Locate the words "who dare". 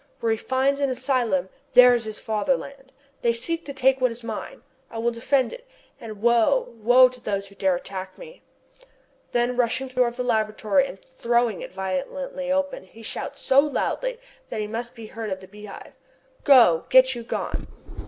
7.49-7.75